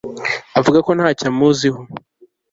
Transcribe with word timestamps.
avuga 0.59 0.77
ko 0.85 0.91
ntacyo 0.97 1.25
amuziho 1.31 1.79